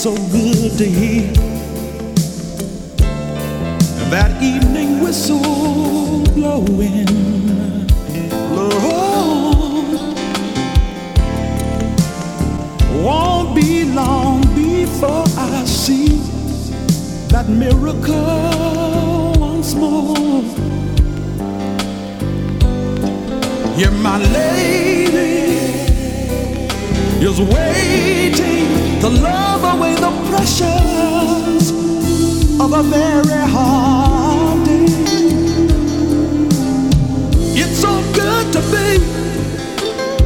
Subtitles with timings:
[0.00, 1.30] So good to hear
[4.08, 7.04] that evening whistle blowing.
[8.56, 10.00] Lord,
[13.04, 16.16] won't be long before I see
[17.28, 20.16] that miracle once more.
[23.76, 25.42] Yeah, my lady
[27.22, 31.70] is waiting to love away the pressures
[32.60, 34.84] of a very hard day.
[37.62, 38.98] It's so good to be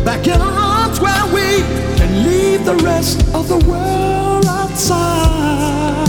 [0.05, 1.63] back in our arms where we
[1.97, 6.09] can leave the rest of the world outside.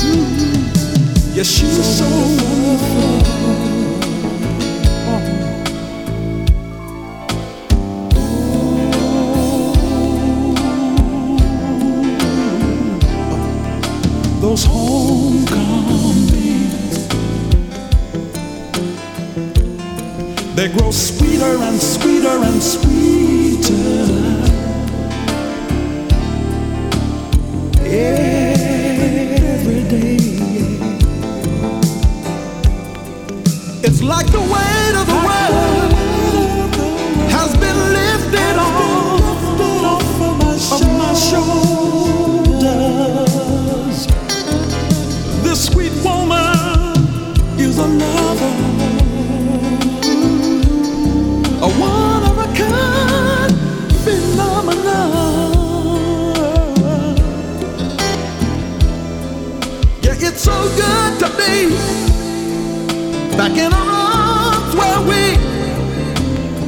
[0.00, 1.36] Mm.
[1.36, 3.35] Yes, she's so wonderful.
[20.66, 24.15] They grow sweeter and sweeter and sweeter.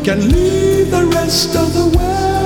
[0.08, 2.37] Can leave the rest of the world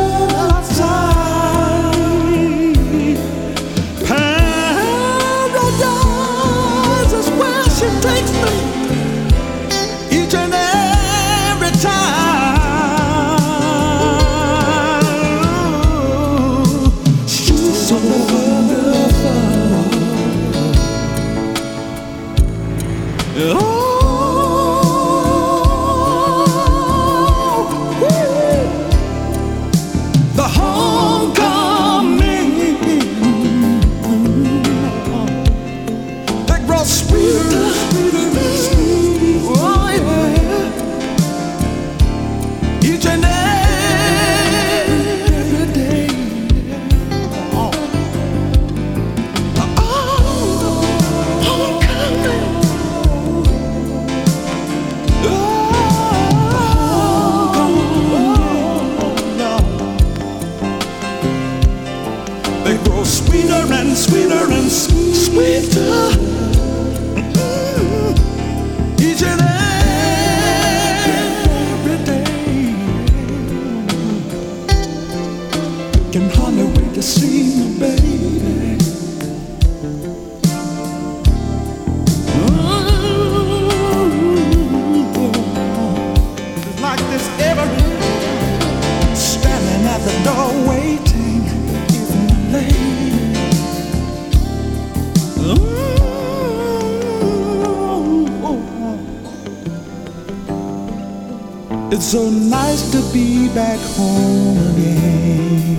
[102.13, 105.79] so nice to be back home again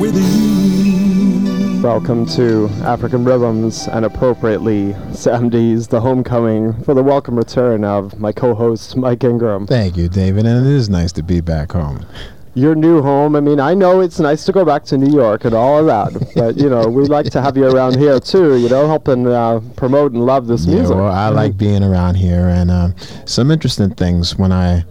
[0.00, 1.82] with you.
[1.82, 8.18] Welcome to African Rhythms and appropriately Sam Dees The Homecoming for the welcome return of
[8.18, 9.66] my co-host Mike Ingram.
[9.66, 12.06] Thank you, David, and it is nice to be back home.
[12.54, 13.36] Your new home.
[13.36, 15.86] I mean, I know it's nice to go back to New York and all of
[15.86, 18.56] that, but you know, we like to have you around here too.
[18.56, 20.96] You know, helping uh, promote and love this Yeah, music.
[20.96, 22.96] well, I like being around here, and um,
[23.28, 24.84] some interesting things when I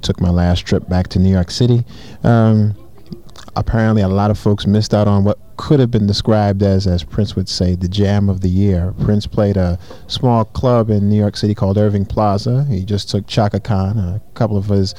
[0.00, 1.84] took my last trip back to New York City.
[2.22, 2.76] Um,
[3.56, 7.02] apparently, a lot of folks missed out on what could have been described as, as
[7.02, 8.94] Prince would say, the jam of the year.
[9.02, 12.64] Prince played a small club in New York City called Irving Plaza.
[12.68, 14.94] He just took Chaka Khan, a couple of his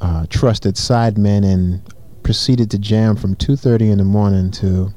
[0.00, 1.82] uh, trusted sidemen, and
[2.22, 4.92] proceeded to jam from 2:30 in the morning to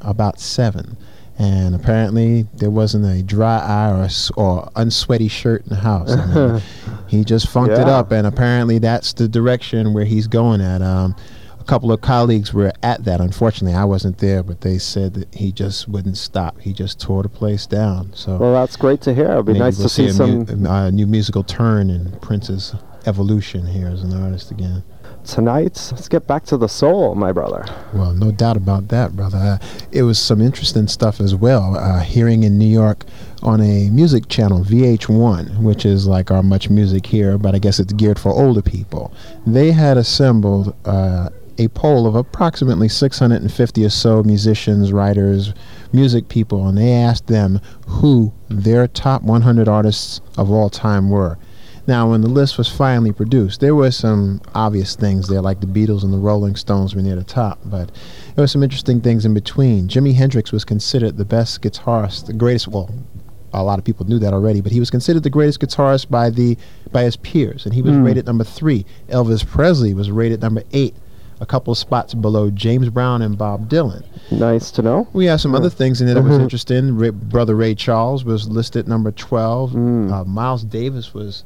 [0.00, 0.96] about seven.
[1.38, 6.10] And apparently, there wasn't a dry eye or, or unsweaty shirt in the house.
[6.12, 6.62] I mean,
[7.08, 10.82] he just funked it up, and apparently, that's the direction where he's going at.
[10.82, 11.16] Um,
[11.58, 13.20] a couple of colleagues were at that.
[13.20, 16.60] Unfortunately, I wasn't there, but they said that he just wouldn't stop.
[16.60, 18.12] He just tore the place down.
[18.14, 19.30] So Well, that's great to hear.
[19.30, 20.44] It'd be nice we'll to see a some.
[20.44, 22.74] mu- uh, new musical turn in Prince's
[23.06, 24.82] evolution here as an artist again.
[25.30, 27.64] Tonight, let's get back to the soul, my brother.
[27.94, 29.38] Well, no doubt about that, brother.
[29.38, 29.58] Uh,
[29.92, 31.76] it was some interesting stuff as well.
[31.76, 33.04] Uh, hearing in New York
[33.42, 37.78] on a music channel, VH1, which is like our Much Music here, but I guess
[37.78, 39.12] it's geared for older people.
[39.46, 45.54] They had assembled uh, a poll of approximately 650 or so musicians, writers,
[45.92, 51.38] music people, and they asked them who their top 100 artists of all time were.
[51.86, 55.66] Now, when the list was finally produced, there were some obvious things there, like the
[55.66, 57.90] Beatles and the Rolling Stones were near the top, but
[58.34, 59.88] there were some interesting things in between.
[59.88, 62.90] Jimi Hendrix was considered the best guitarist, the greatest, well,
[63.52, 66.30] a lot of people knew that already, but he was considered the greatest guitarist by
[66.30, 66.56] the
[66.92, 68.04] by his peers, and he was mm.
[68.04, 68.84] rated number three.
[69.08, 70.94] Elvis Presley was rated number eight
[71.40, 74.04] a couple of spots below James Brown and Bob Dylan.
[74.30, 75.08] Nice to know.
[75.12, 75.58] We have some yeah.
[75.58, 76.96] other things in there that was interesting.
[76.96, 79.72] Ray, Brother Ray Charles was listed number 12.
[79.72, 80.12] Mm.
[80.12, 81.44] Uh, Miles Davis was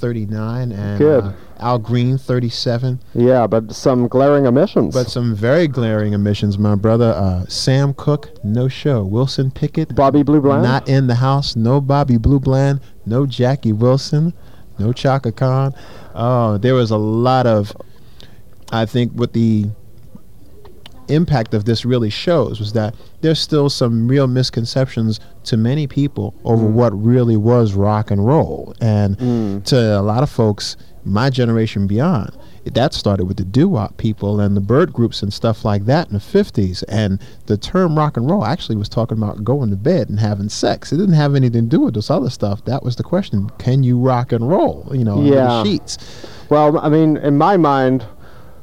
[0.00, 1.02] 39 and.
[1.02, 3.00] Uh, Al Green 37.
[3.14, 4.94] Yeah, but some glaring omissions.
[4.94, 7.12] But some very glaring omissions, my brother.
[7.14, 9.04] Uh, Sam Cooke, no show.
[9.04, 11.56] Wilson Pickett, Bobby Blue Bland, not in the house.
[11.56, 14.32] No Bobby Blue Bland, no Jackie Wilson,
[14.78, 15.74] no Chaka Khan.
[16.14, 17.76] Oh, there was a lot of
[18.72, 19.66] I think with the
[21.10, 26.34] impact of this really shows was that there's still some real misconceptions to many people
[26.44, 26.72] over mm.
[26.72, 28.74] what really was rock and roll.
[28.80, 29.64] And mm.
[29.66, 34.56] to a lot of folks, my generation beyond, that started with the doo-wop people and
[34.56, 36.84] the bird groups and stuff like that in the 50s.
[36.88, 40.48] And the term rock and roll actually was talking about going to bed and having
[40.48, 40.92] sex.
[40.92, 42.64] It didn't have anything to do with this other stuff.
[42.66, 43.50] That was the question.
[43.58, 45.62] Can you rock and roll, you know, yeah.
[45.64, 45.98] sheets?
[46.50, 48.04] Well, I mean, in my mind,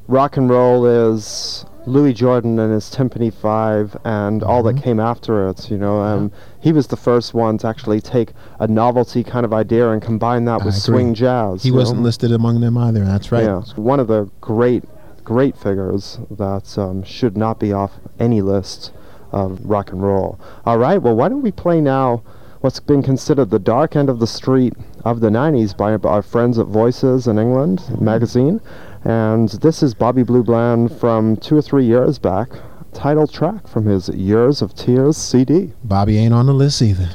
[0.07, 4.84] rock and roll is Louis Jordan and his Tympany Five and all that mm-hmm.
[4.84, 5.72] came after it.
[5.72, 6.31] You know, um,
[6.62, 10.45] he was the first one to actually take a novelty kind of idea and combine
[10.45, 11.63] that with swing jazz.
[11.63, 12.06] He wasn't know?
[12.06, 13.06] listed among them either.
[13.06, 13.44] That's right.
[13.44, 14.84] Yeah, one of the great,
[15.24, 18.92] great figures that um, should not be off any list
[19.31, 20.40] of rock and roll.
[20.66, 22.24] All right, well, why don't we play now?
[22.62, 24.74] What's been considered the dark end of the street
[25.06, 28.04] of the 90s by our friends at Voices in England mm-hmm.
[28.04, 28.62] magazine.
[29.07, 32.50] And this is Bobby Blue Bland from two or three years back,
[32.92, 35.71] title track from his Years of Tears CD.
[35.86, 37.09] Bobby ain't on the list either.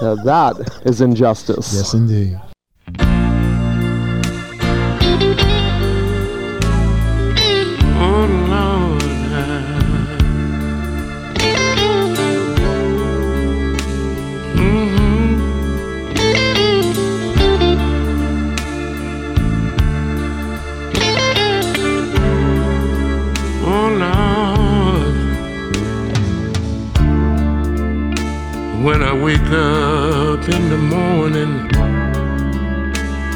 [0.00, 1.74] now that is injustice.
[1.74, 2.40] Yes, indeed.
[29.26, 31.68] Wake up in the morning,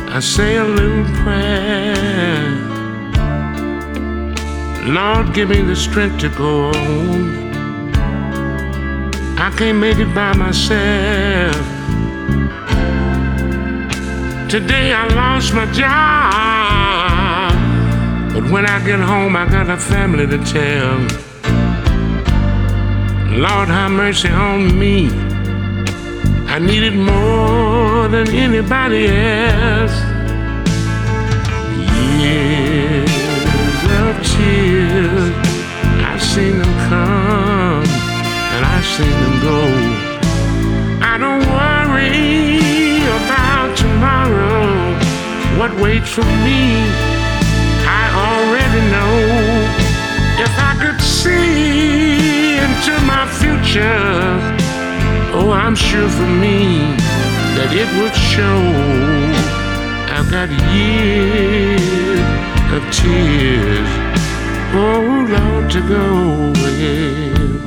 [0.08, 2.48] I say a little prayer.
[4.86, 7.52] Lord, give me the strength to go on.
[9.36, 11.56] I can't make it by myself.
[14.48, 17.52] Today I lost my job.
[18.32, 20.98] But when I get home, I got a family to tell.
[23.44, 25.29] Lord, have mercy on me.
[26.52, 29.96] I need it more than anybody else.
[32.18, 33.08] Years
[34.02, 35.32] of tears,
[36.04, 37.84] I've seen them come
[38.52, 39.60] and I've seen them go.
[41.12, 44.66] I don't worry about tomorrow,
[45.56, 46.82] what waits for me.
[47.86, 49.14] I already know
[50.42, 54.59] if I could see into my future.
[55.32, 56.78] Oh, I'm sure for me
[57.56, 58.60] that it would show
[60.12, 61.80] I've got years
[62.74, 63.88] of tears.
[64.74, 67.60] Oh, Lord, to go with.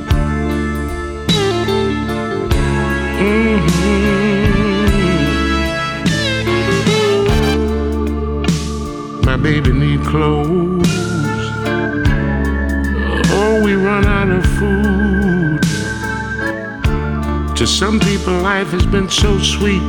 [7.98, 9.24] Mm-hmm.
[9.24, 10.86] My baby need clothes.
[13.36, 14.53] Oh, we run out of
[17.64, 19.80] To some people, life has been so sweet.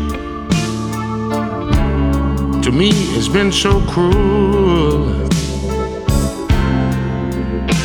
[2.64, 5.28] To me, it's been so cruel.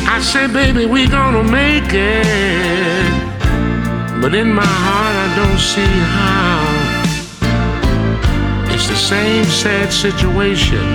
[0.07, 3.05] I say, baby, we gonna make it.
[4.21, 6.61] But in my heart, I don't see how.
[8.73, 10.85] It's the same sad situation.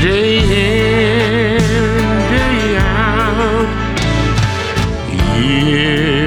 [0.00, 0.38] Day
[1.48, 1.60] in,
[2.32, 3.68] day out.
[5.44, 6.17] Yeah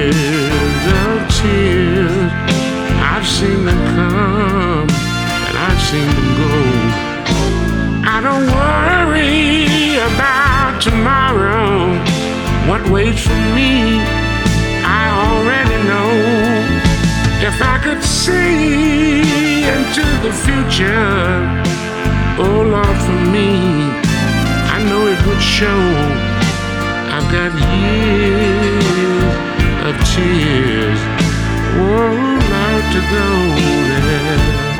[5.92, 6.52] seen them go.
[8.14, 9.72] I don't worry.
[10.10, 11.70] About tomorrow,
[12.68, 14.00] what waits for me,
[15.00, 16.10] I already know.
[17.48, 21.30] If I could see into the future,
[22.44, 23.50] oh Lord, for me,
[24.74, 25.82] I know it would show.
[27.14, 29.34] I've got years
[29.88, 31.00] of tears,
[31.84, 32.16] oh
[32.52, 33.26] Lord, to go
[34.06, 34.71] there.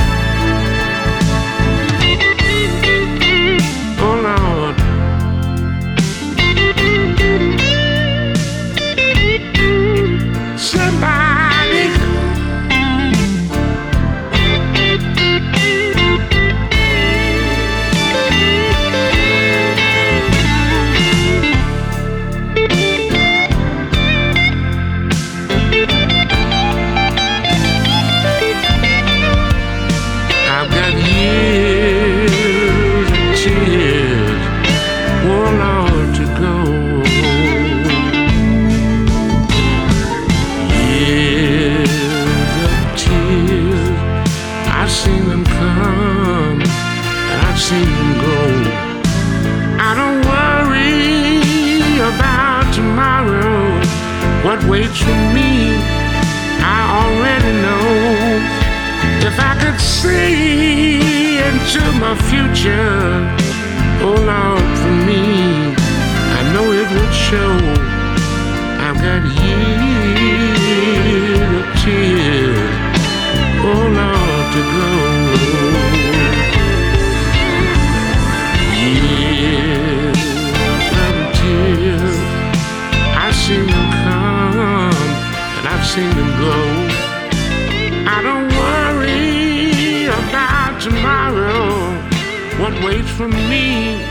[92.85, 94.02] wait for me.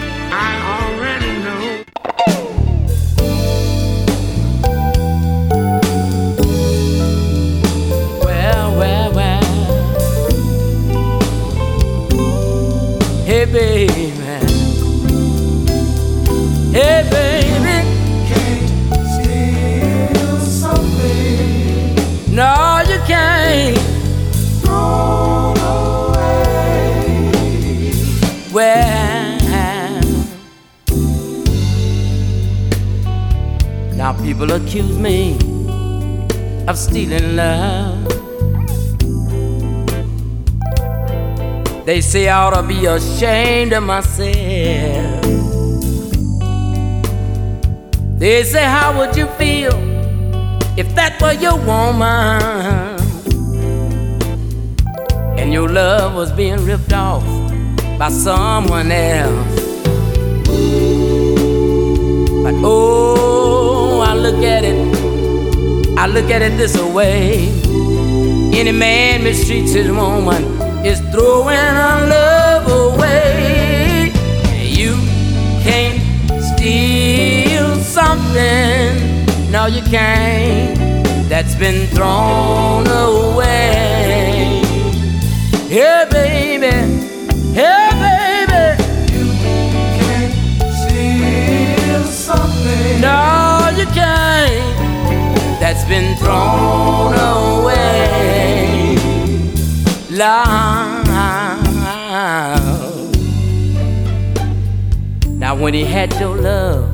[42.02, 45.22] Say I ought to be ashamed of myself.
[48.18, 49.74] They say, How would you feel
[50.78, 52.42] if that were your woman?
[55.40, 57.24] And your love was being ripped off
[58.00, 59.62] by someone else.
[62.44, 63.21] But oh,
[66.02, 67.48] I look at it this way.
[68.60, 70.44] Any man mistreats his woman
[70.84, 74.12] is throwing our love away.
[74.58, 74.96] You
[75.62, 76.02] can't
[76.42, 80.76] steal something, no, you can't,
[81.30, 84.64] that's been thrown away.
[85.70, 86.74] Hey, baby,
[87.54, 88.64] hey, baby.
[89.14, 89.26] You
[90.00, 90.34] can't
[90.82, 94.31] steal something, no, you can't,
[95.92, 98.96] been thrown away
[100.12, 101.04] love.
[105.28, 106.88] Now, when he had your love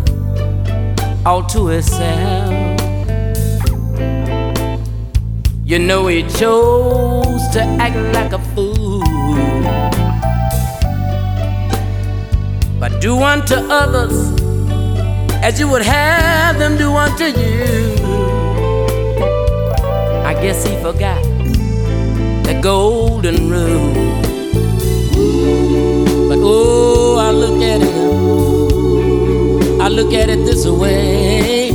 [1.28, 2.82] all to himself,
[5.64, 9.04] you know he chose to act like a fool.
[12.80, 14.18] But do unto others
[15.44, 17.97] as you would have them do unto you.
[20.42, 21.22] Guess he forgot
[22.44, 23.94] the golden rule.
[26.30, 31.72] But oh, I look at it, I look at it this way.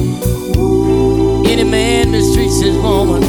[1.52, 3.21] Any man mistreats his woman,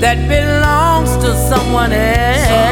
[0.00, 2.67] that belongs to someone else.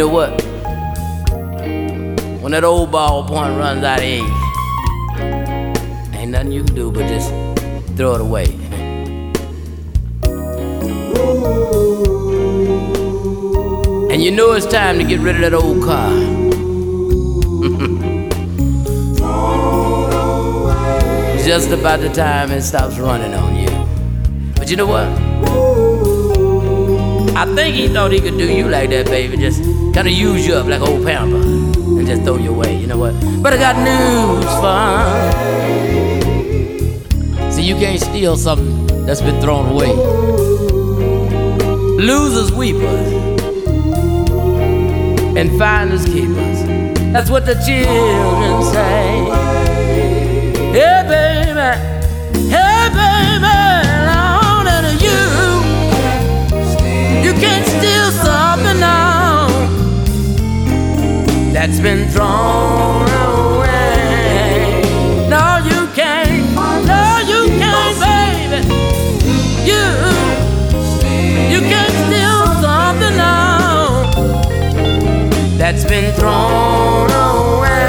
[0.00, 0.42] Know what?
[2.40, 4.26] When that old ballpoint runs out of ink,
[6.14, 7.28] ain't nothing you can do but just
[7.98, 8.46] throw it away.
[14.10, 16.10] And you know it's time to get rid of that old car.
[21.44, 23.68] Just about the time it stops running on you.
[24.54, 25.06] But you know what?
[27.36, 29.36] I think he thought he could do you like that, baby.
[29.36, 32.76] Just kind of use you up like old pamper and just throw you away.
[32.76, 33.14] You know what?
[33.42, 34.44] But I got news
[37.42, 37.50] for.
[37.50, 39.92] See, you can't steal something that's been thrown away.
[41.96, 43.12] Losers weepers
[45.36, 46.62] and finders keepers.
[47.12, 49.24] That's what the children say.
[50.72, 51.19] Hey, baby.
[61.60, 64.80] That's been thrown away.
[65.28, 66.54] No, you can't.
[66.86, 68.60] No, you can't, baby.
[69.70, 69.84] You,
[71.52, 74.10] you can't steal something now
[75.58, 77.79] that's been thrown away.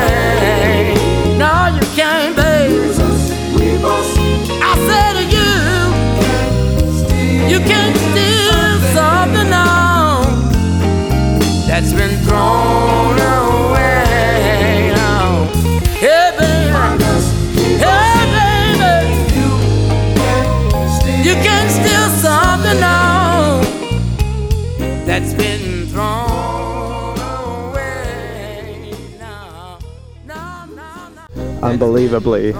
[31.81, 32.51] Unbelievably,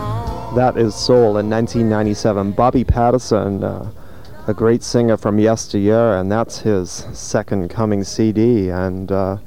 [0.56, 2.54] that is Soul in 1997.
[2.54, 3.92] Bobby Patterson, uh,
[4.48, 9.38] a great singer from yesteryear, and that's his second coming CD, and uh,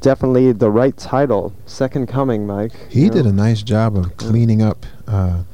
[0.00, 2.72] definitely the right title, Second Coming, Mike.
[2.88, 3.30] He did know.
[3.30, 5.44] a nice job of cleaning up uh,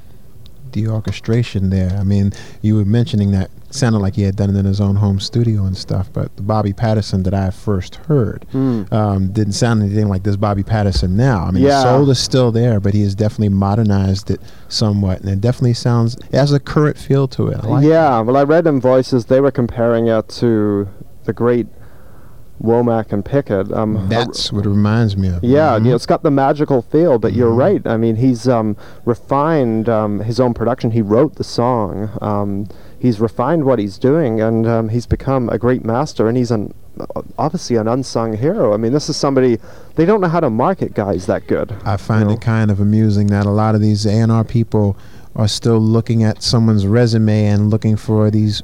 [0.77, 1.91] the orchestration there.
[1.99, 4.95] I mean, you were mentioning that sounded like he had done it in his own
[4.97, 8.93] home studio and stuff, but the Bobby Patterson that I first heard Mm.
[8.93, 11.45] um, didn't sound anything like this Bobby Patterson now.
[11.45, 11.71] I mean, Yeah.
[11.71, 15.75] the soul is still there, but he has definitely modernized it somewhat, and it definitely
[15.75, 17.65] sounds it has a current feel to it.
[17.65, 20.89] Like yeah, well, I read in Voices they were comparing it to
[21.25, 21.67] the great
[22.63, 23.71] Womack and Pickett.
[23.73, 25.45] Um, That's what it reminds me of.
[25.45, 27.59] Yeah, you know, it's got the magical feel, but you're Mhm.
[27.59, 27.87] right.
[27.87, 30.91] I mean, he's um, refined um, his own production.
[30.91, 32.11] He wrote the song.
[32.21, 36.29] Um, he's refined what he's doing, and um, he's become a great master.
[36.29, 38.73] And he's an uh, obviously an unsung hero.
[38.73, 39.59] I mean, this is somebody
[39.97, 41.75] they don't know how to market guys that good.
[41.85, 42.35] I find know?
[42.35, 44.97] it kind of amusing that a lot of these A&R people
[45.35, 48.63] are still looking at someone's resume and looking for these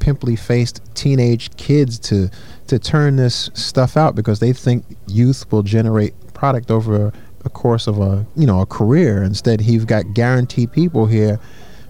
[0.00, 2.28] pimply faced teenage kids to
[2.68, 7.12] to turn this stuff out because they think youth will generate product over
[7.44, 11.38] a course of a you know a career instead he's got guaranteed people here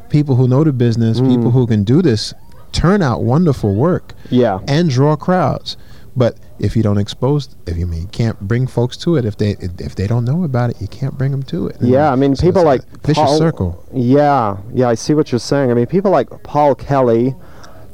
[0.08, 1.52] people who know the business people Mm.
[1.52, 2.32] who can do this
[2.72, 5.76] turn out wonderful work Yeah, and draw crowds.
[6.16, 9.36] But if you don't expose, if you mean you can't bring folks to it, if
[9.36, 11.76] they if they don't know about it, you can't bring them to it.
[11.80, 12.10] yeah.
[12.12, 13.84] I mean, So people like vicious Paul, circle.
[13.94, 14.88] Yeah, yeah.
[14.88, 15.70] I see what you're saying.
[15.70, 17.34] I mean, people like Paul Kelly.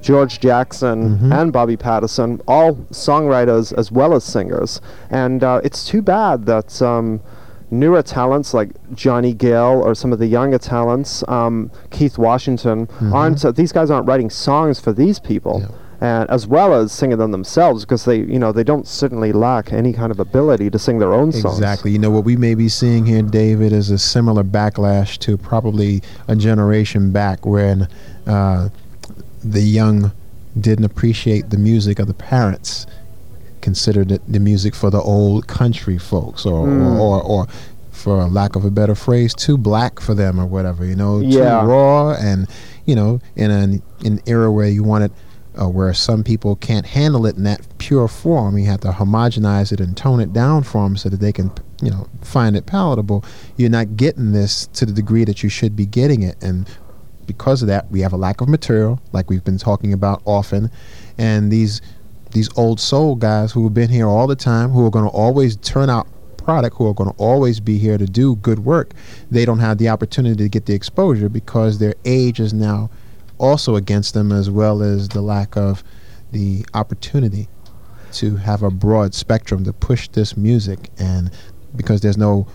[0.05, 1.33] George Jackson Mhm.
[1.41, 6.83] and Bobby Patterson, all songwriters as well as singers, and uh, it's too bad that
[6.83, 7.21] um,
[7.71, 13.43] newer talents like Johnny Gill or some of the younger talents, um, Keith Washington, aren't.
[13.45, 15.61] Uh, these guys aren't writing songs for these people.
[15.63, 15.69] Yeah.
[16.01, 19.73] And as well as singing them themselves, because they, you know, they don't certainly lack
[19.73, 21.57] any kind of ability to sing their own songs.
[21.57, 21.93] Exactly.
[21.93, 26.03] You know what we may be seeing here, David, is a similar backlash to probably
[26.29, 27.89] a generation back when
[28.27, 28.69] uh,
[29.45, 30.13] the young
[30.59, 32.87] didn't appreciate the music of the parents,
[33.61, 36.99] considered it the music for the old country folks, or Mm.
[37.01, 37.47] or, or, or
[37.91, 40.85] for lack of a better phrase, too black for them or whatever.
[40.85, 41.61] You know, Yeah.
[41.63, 42.47] too raw and
[42.87, 45.13] you know, in an an era where you want it.
[45.57, 49.71] Uh, where some people can't handle it in that pure form, you have to homogenize
[49.71, 51.49] it and tone it down for them so that they can,
[51.81, 53.25] you know, find it palatable.
[53.57, 56.67] You're not getting this to the degree that you should be getting it, and
[57.27, 60.71] because of that, we have a lack of material, like we've been talking about often,
[61.19, 61.81] and these
[62.33, 65.11] these old soul guys who have been here all the time, who are going to
[65.11, 68.93] always turn out product, who are going to always be here to do good work,
[69.31, 72.91] they don't have the opportunity to get the exposure because their age is now
[73.39, 75.85] also against them, as well as the lack of
[76.33, 77.49] the opportunity
[78.13, 81.31] to have a broad spectrum to push this music, and
[81.77, 82.47] because there's no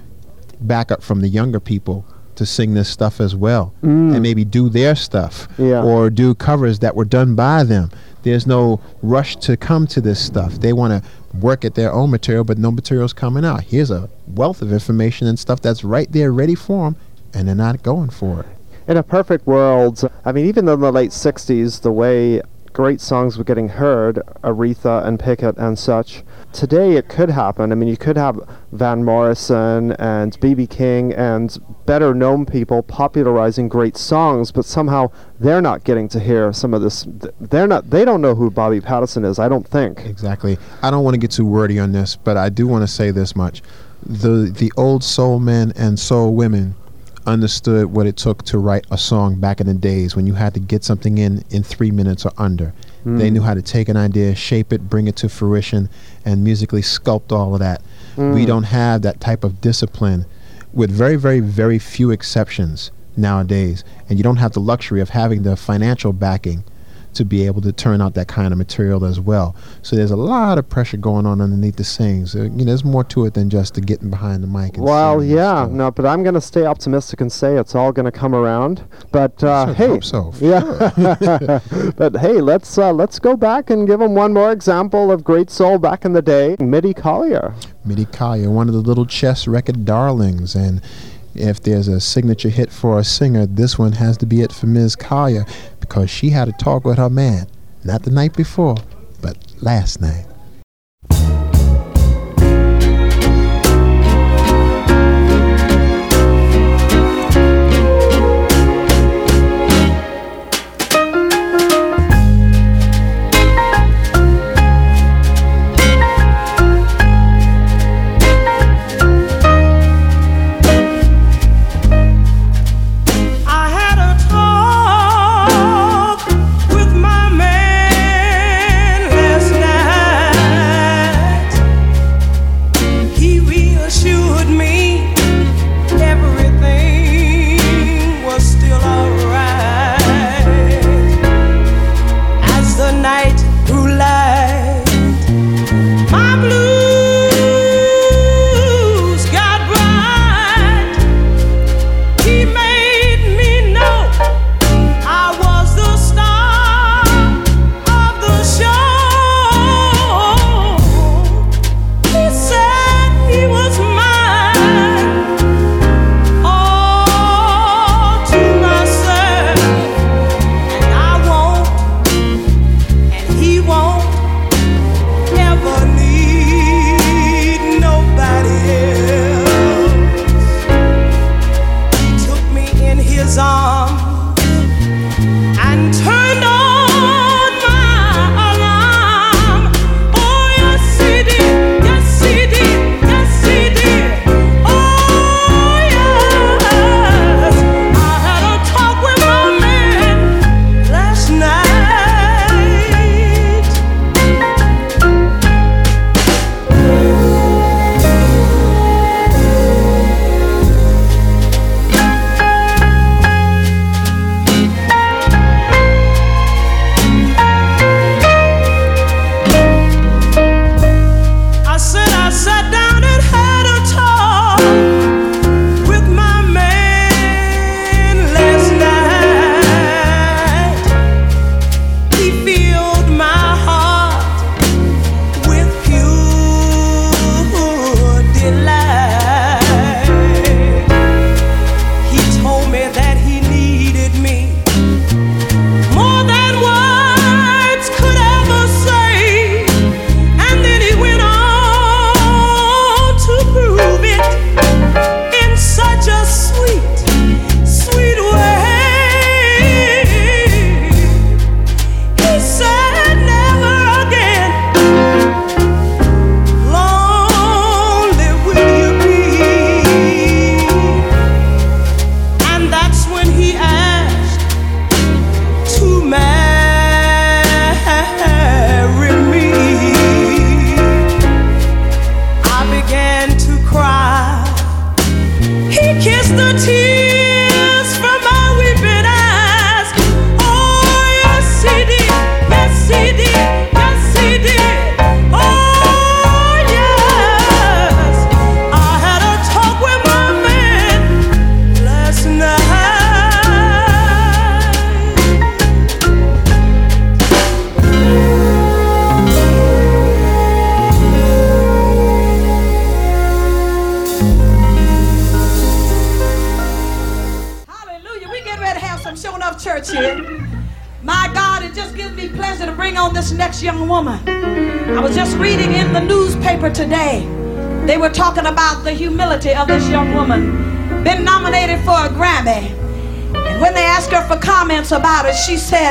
[0.62, 2.06] backup from the younger people
[2.40, 4.14] to sing this stuff as well mm.
[4.14, 5.84] and maybe do their stuff Yeah.
[5.84, 7.92] or do covers that were done by them.
[8.24, 10.54] There's no rush to come to this stuff.
[10.60, 13.64] They want to work at their own material, but no material's coming out.
[13.64, 16.96] Here's a wealth of information and stuff that's right there ready for them,
[17.34, 18.46] and they're not going for it.
[18.88, 22.42] in a perfect world, I mean, even in the late 60s, the way
[22.80, 27.74] great songs were getting heard, Aretha and Pickett and such, today it could happen.
[27.74, 28.40] I mean, you could have
[28.72, 30.66] Van Morrison and B.B.
[30.66, 35.12] King and better known people popularizing great songs, but somehow
[35.42, 37.06] they're not getting to hear some of this.
[37.42, 40.06] They're not, they don't know who Bobby Patterson is, I don't think.
[40.06, 40.58] Exactly.
[40.82, 43.12] I don't want to get too wordy on this, but I do want to say
[43.12, 43.62] this much:
[44.06, 46.76] the the old soul men and soul women
[47.26, 50.54] understood what it took to write a song back in the days when you had
[50.54, 52.74] to get something in in three minutes or under.
[53.06, 53.34] They mm.
[53.34, 55.90] knew how to take an idea, shape it, bring it to fruition,
[56.26, 57.82] and musically sculpt all of that.
[58.18, 58.46] We mm.
[58.46, 60.26] don't have that type of discipline,
[60.74, 63.84] with very, very, very few exceptions nowadays.
[64.10, 66.64] And you don't have the luxury of having the financial backing
[67.14, 69.56] to be able to turn out that kind of material as well.
[69.82, 72.36] So there's a lot of pressure going on underneath the scenes.
[72.36, 74.78] Uh, you know, there's more to it than just the getting behind the mic.
[74.78, 78.06] And Well, yeah, no, but I'm going to stay optimistic and say it's all going
[78.06, 78.84] to come around.
[79.12, 80.34] But uh, hey, so.
[80.40, 80.62] yeah,
[81.98, 85.50] but hey, let's uh, let's go back and give them one more example of great
[85.50, 86.56] soul back in the day.
[86.60, 87.54] Mitty Collier.
[87.86, 90.82] Mitty Collier, one of the little chess record darlings, and
[91.36, 94.68] if there's a signature hit for a singer, this one has to be it for
[94.68, 94.96] Ms.
[94.96, 95.46] Collier
[95.90, 97.48] because she had a talk with her man,
[97.84, 98.78] not the night before,
[99.22, 100.26] but last night.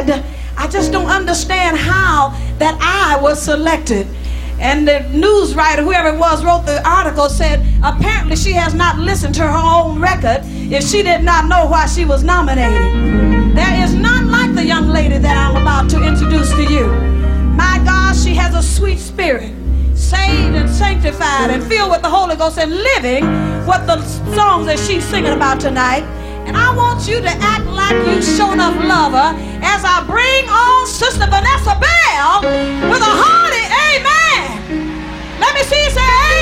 [0.07, 0.25] Said,
[0.57, 4.07] I just don't understand how that I was selected.
[4.61, 8.99] And the news writer, whoever it was, wrote the article, said apparently she has not
[8.99, 13.57] listened to her own record if she did not know why she was nominated.
[13.57, 16.87] There is none like the young lady that I'm about to introduce to you.
[17.57, 19.55] My God, she has a sweet spirit
[19.95, 23.25] saved and sanctified and filled with the Holy Ghost and living
[23.67, 24.01] what the
[24.35, 26.03] songs that she's singing about tonight.
[26.49, 30.49] And I want you to act like you show enough love her as I bring
[30.49, 32.41] on Sister Vanessa Bell
[32.89, 35.39] with a hearty amen.
[35.39, 36.38] Let me see you say amen.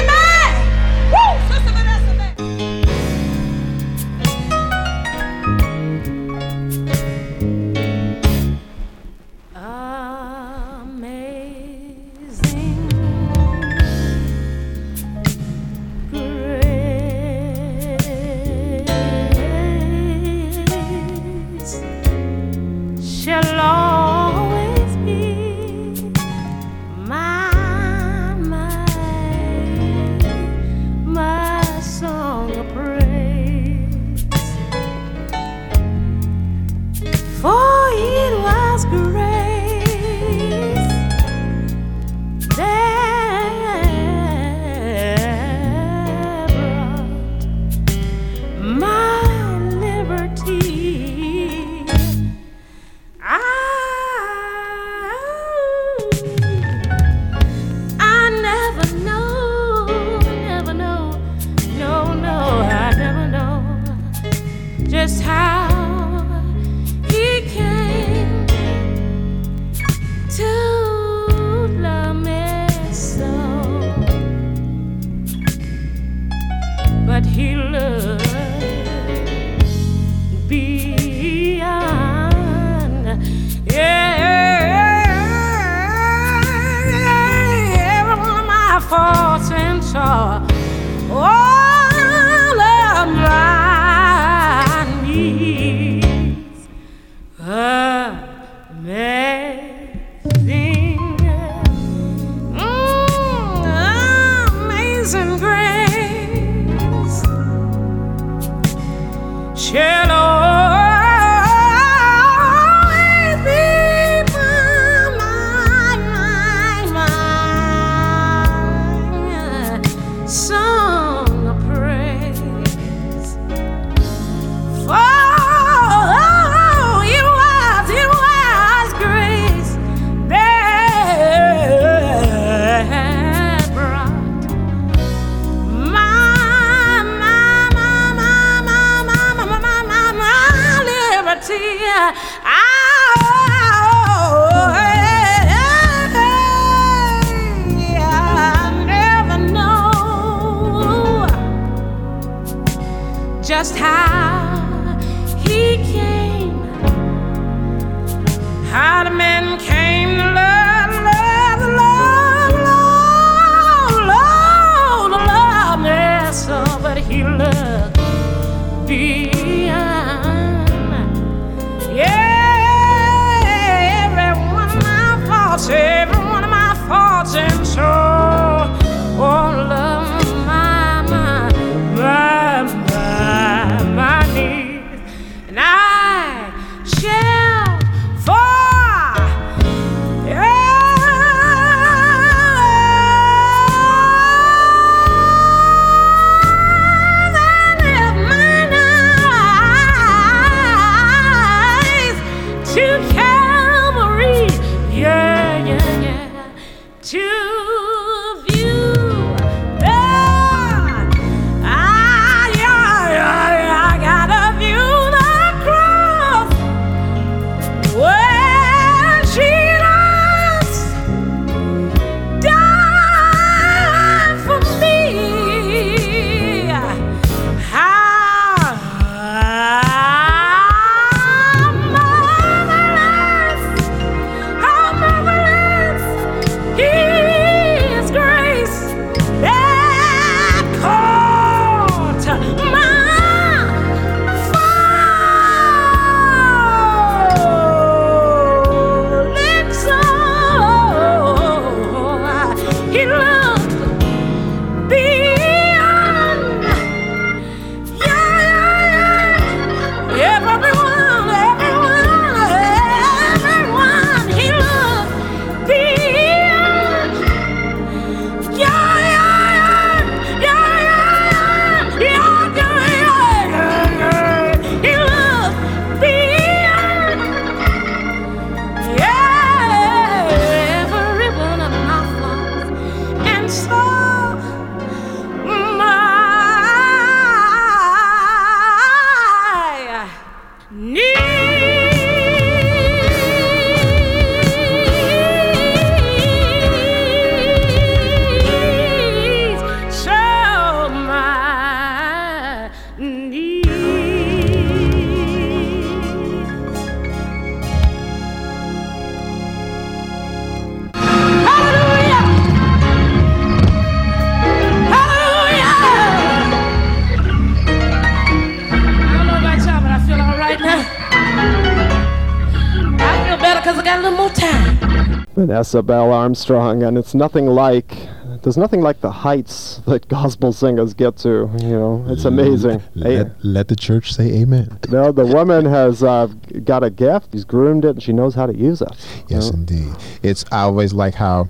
[325.47, 327.97] Vanessa Armstrong, and it's nothing like.
[328.43, 331.51] There's nothing like the heights that gospel singers get to.
[331.61, 332.81] You know, it's amazing.
[332.95, 334.79] Hey, Let, let the church say amen.
[334.89, 336.27] no, the woman has uh,
[336.65, 337.29] got a gift.
[337.33, 338.91] She's groomed it, and she knows how to use it.
[339.29, 339.93] Yes, indeed.
[340.23, 341.49] It's I always like how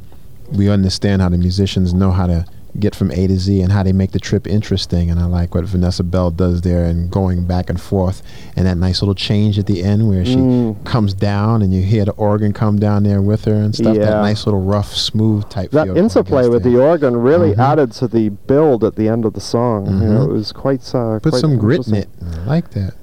[0.52, 2.46] we understand how the musicians know how to
[2.76, 5.10] get from A to Z and how they make the trip interesting.
[5.10, 8.22] And I like what Vanessa Bell does there and going back and forth
[8.56, 10.84] and that nice little change at the end where she Mm.
[10.84, 13.96] comes down and you hear the organ come down there with her and stuff.
[13.96, 14.04] Yeah.
[14.06, 15.70] That nice little rough, smooth type.
[15.72, 16.72] That interplay with there.
[16.72, 17.58] the organ really Mhm.
[17.58, 19.86] added to the build at the end of the song.
[19.86, 20.30] You know, Mhm.
[20.30, 20.94] it was quite.
[20.94, 22.08] Uh, put quite some grit in it.
[22.44, 22.94] I like that.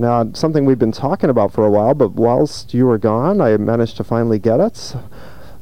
[0.00, 3.56] Now, something we've been talking about for a while, but whilst you were gone, I
[3.56, 4.94] managed to finally get it.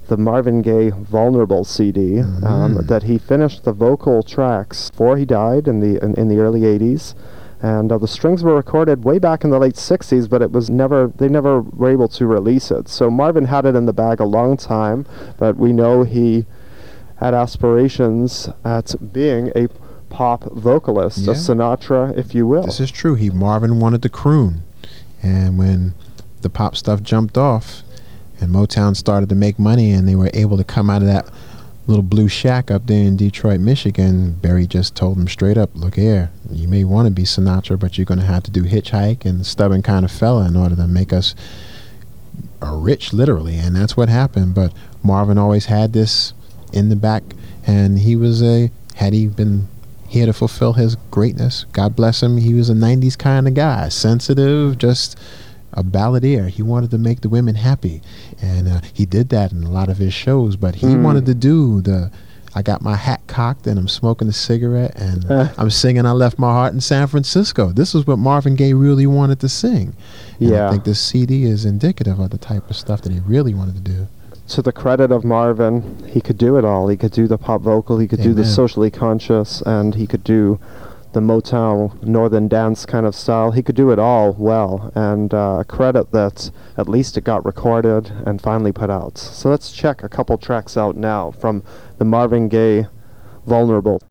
[0.09, 2.41] The Marvin Gaye Vulnerable CD um,
[2.77, 2.87] Mhm.
[2.87, 6.61] that he finished the vocal tracks before he died in the in, in the early
[6.65, 7.15] '80s,
[7.61, 10.71] and uh, the strings were recorded way back in the late '60s, but it was
[10.71, 12.89] never they never were able to release it.
[12.89, 15.07] So Marvin had it in the bag a long time,
[15.39, 16.47] but we know he
[17.17, 19.69] had aspirations at being a
[20.09, 21.33] pop vocalist, Yeah.
[21.33, 22.63] a Sinatra, if you will.
[22.63, 23.15] This is true.
[23.17, 24.63] He Marvin wanted to croon,
[25.23, 25.95] and when
[26.43, 27.83] the pop stuff jumped off,
[28.41, 31.29] and Motown started to make money, and they were able to come out of that
[31.87, 35.95] little blue shack up there in Detroit, Michigan, Barry just told them straight up, "Look
[35.95, 39.25] here, you may want to be Sinatra, but you're going to have to do hitchhike
[39.25, 41.35] and stubborn kind of fella in order to make us
[42.61, 44.55] rich, literally." And that's what happened.
[44.55, 44.73] But
[45.03, 46.33] Marvin always had this
[46.73, 47.23] in the back,
[47.65, 49.69] and he was a had he been
[50.09, 51.67] here to fulfill his greatness.
[51.73, 52.39] God bless him.
[52.39, 55.17] He was a 90s kind of guy, sensitive, just
[55.77, 56.49] a balladeer.
[56.49, 58.01] He wanted to make the women happy.
[58.43, 61.03] And uh, he did that in a lot of his shows, but he Mm.
[61.03, 62.11] wanted to do the
[62.59, 65.49] I got my hat cocked and I'm smoking a cigarette and Uh.
[65.59, 67.71] I'm singing I left my heart in San Francisco.
[67.71, 69.93] This is what Marvin Gaye really wanted to sing.
[70.41, 70.67] And Yeah.
[70.69, 73.75] I think this CD is indicative of the type of stuff that he really wanted
[73.75, 74.07] to do.
[74.49, 76.87] to the credit of Marvin, he could do it all.
[76.87, 80.23] He could do the pop vocal, he could do the socially conscious, and he could
[80.23, 80.61] do
[81.17, 83.51] the Motown Northern dance kind of style.
[83.51, 88.13] He could do it all well, and uh, credit that at least it got recorded
[88.27, 89.17] and finally put out.
[89.17, 91.65] So let's check a couple tracks out now from
[91.97, 92.89] the Marvin Gaye
[93.47, 94.03] Vulnerable.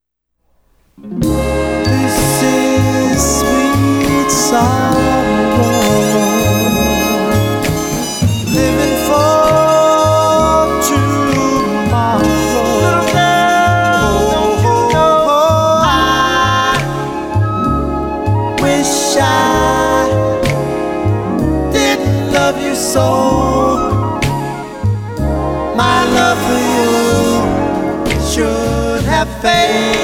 [22.96, 24.20] Love you so.
[25.76, 26.60] My love for
[28.12, 29.95] you should have faded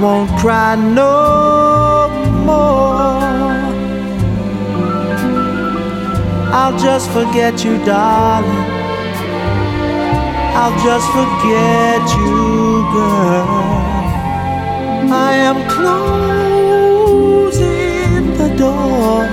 [0.00, 2.08] won't cry no
[2.46, 3.22] more.
[6.52, 8.70] I'll just forget you, darling.
[10.56, 13.84] I'll just forget you, girl.
[15.12, 16.14] I am closing
[18.38, 19.26] the door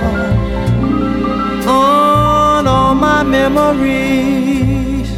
[1.68, 5.08] on all my memories.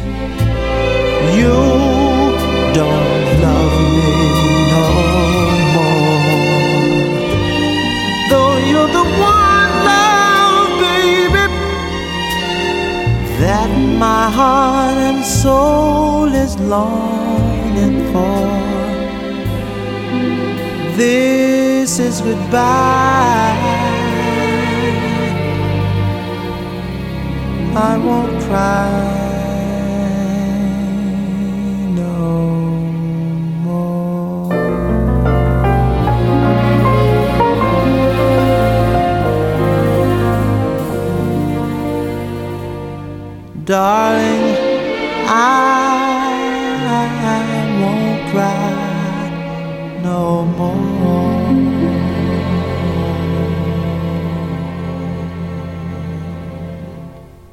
[1.37, 2.04] You
[13.97, 18.65] my heart and soul is longing for.
[20.97, 23.55] This is goodbye.
[27.75, 29.24] I won't cry.
[43.65, 44.55] Darling,
[45.27, 46.05] I
[47.81, 50.85] won't cry no more.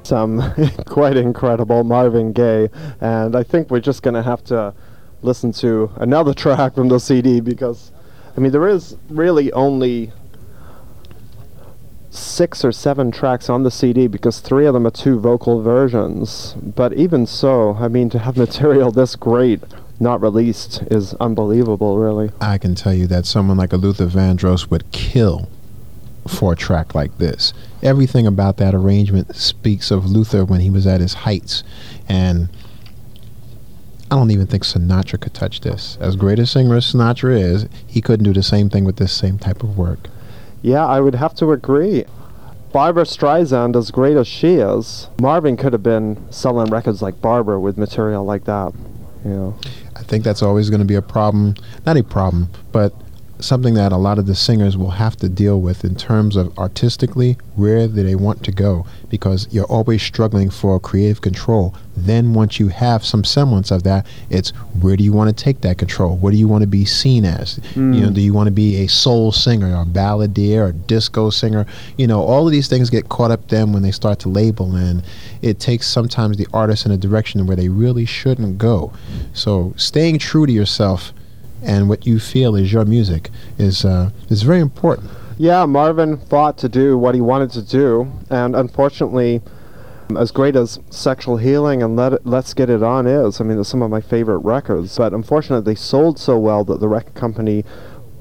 [0.04, 0.42] Some
[0.84, 2.68] quite incredible Marvin Gaye,
[3.00, 4.74] and I think we're just to have to
[5.22, 7.90] listen to another track from the CD because,
[8.36, 10.12] I mean, there is really only
[12.12, 16.54] six or seven tracks on the CD because three of them are two vocal versions.
[16.60, 19.62] But even so, I mean, to have material this great
[19.98, 22.30] not released is unbelievable, really.
[22.40, 25.48] I can tell you that someone like a Luther Vandross would kill
[26.26, 27.52] for a track like this.
[27.82, 31.64] Everything about that arrangement speaks of Luther when he was at his heights.
[32.08, 32.48] And
[34.10, 35.96] I don't even think Sinatra could touch this.
[36.00, 39.12] As great a singer as Sinatra is, he couldn't do the same thing with this
[39.12, 40.08] same type of work.
[40.62, 42.04] Yeah, I would have to agree.
[42.72, 47.60] Barbra Streisand, as great as she is, Marvin could have been selling records like Barbara
[47.60, 48.72] with material like that.
[49.24, 49.58] You know.
[49.94, 51.54] I think that's always going to be a problem.
[51.84, 52.94] Not a problem, but
[53.42, 56.56] something that a lot of the singers will have to deal with in terms of
[56.58, 58.86] artistically where do they want to go?
[59.10, 61.74] Because you're always struggling for creative control.
[61.96, 65.60] Then once you have some semblance of that it's where do you want to take
[65.60, 66.16] that control?
[66.16, 67.58] What do you want to be seen as?
[67.74, 67.94] Mm.
[67.94, 71.66] you know do you want to be a soul singer or balladeer or disco singer?
[71.98, 74.74] You know all of these things get caught up then when they start to label
[74.74, 75.02] and
[75.42, 78.92] it takes sometimes the artist in a direction where they really shouldn't go.
[79.32, 81.12] So staying true to yourself
[81.62, 85.10] and what you feel is your music is uh, is very important.
[85.38, 89.40] Yeah, Marvin fought to do what he wanted to do, and unfortunately,
[90.16, 93.62] as great as Sexual Healing and Let it, Let's Get It On is, I mean,
[93.64, 97.64] some of my favorite records, but unfortunately, they sold so well that the record company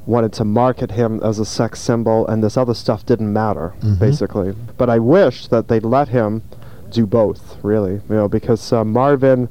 [0.06, 3.96] wanted to market him as a sex symbol, and this other stuff didn't matter, mm-hmm.
[3.96, 4.56] basically.
[4.78, 6.44] But I wish that they'd let him
[6.89, 9.50] do both, really, you know, because uh, Marvin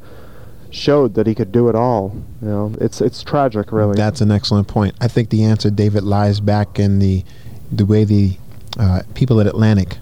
[0.71, 2.15] showed that he could do it all.
[2.41, 3.97] You know, it's it's tragic, really.
[3.97, 4.95] That's an excellent point.
[5.01, 7.25] I think the answer, David, lies back in the
[7.71, 8.37] the way the
[8.79, 9.99] uh, people at Atlantic,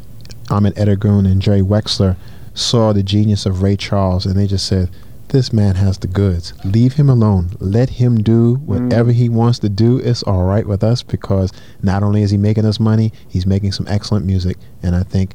[0.50, 2.16] Ahmet Ertegun and Jerry Wexler,
[2.54, 4.90] saw the genius of Ray Charles, and they just said,
[5.28, 6.52] This man has the goods.
[6.64, 7.50] Leave him alone.
[7.60, 9.98] Let him do whatever he wants to do.
[9.98, 11.52] It's all right with us because
[11.82, 14.56] not only is he making us money, he's making some excellent music.
[14.82, 15.34] And I think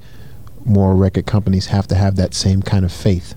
[0.65, 3.35] more record companies have to have that same kind of faith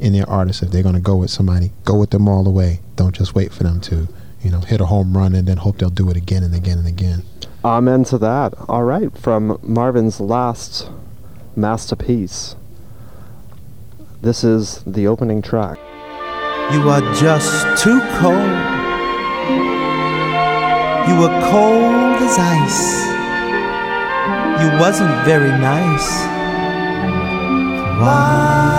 [0.00, 0.62] in their artists.
[0.62, 2.80] If they're going to go with somebody, go with them all the way.
[2.96, 4.08] Don't just wait for them to,
[4.42, 6.78] you know, hit a home run and then hope they'll do it again and again
[6.78, 7.22] and again.
[7.64, 8.54] Amen to that.
[8.68, 10.90] All right, from Marvin's last
[11.56, 12.54] masterpiece.
[14.20, 15.78] This is the opening track.
[16.72, 18.50] You are just too cold.
[21.08, 23.08] You were cold as ice.
[24.62, 26.08] You wasn't very nice.
[28.00, 28.77] Why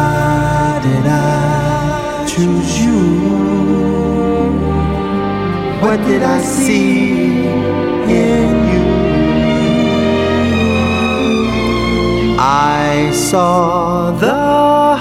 [0.90, 3.02] did I choose you?
[5.84, 7.46] What did I see
[8.22, 8.86] in you?
[12.40, 14.46] I saw the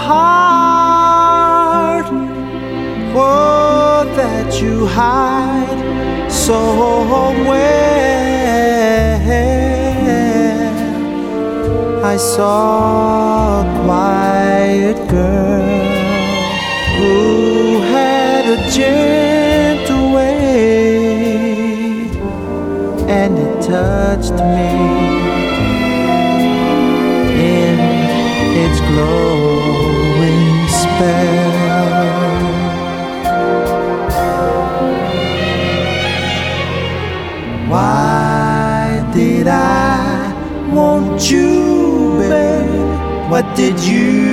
[0.07, 2.07] heart
[3.15, 5.81] oh, that you hide
[6.47, 6.57] so
[12.09, 15.63] I saw a quiet girl
[16.97, 20.97] who had a gentle way,
[23.21, 24.73] and it touched me
[27.61, 27.79] in
[28.65, 31.48] its glowing spell.
[43.57, 44.29] Did you